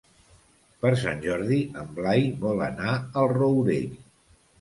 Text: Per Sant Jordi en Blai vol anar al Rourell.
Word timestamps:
Per 0.85 0.91
Sant 1.01 1.19
Jordi 1.25 1.59
en 1.81 1.91
Blai 1.99 2.23
vol 2.45 2.63
anar 2.69 2.95
al 3.21 3.29
Rourell. 3.35 3.93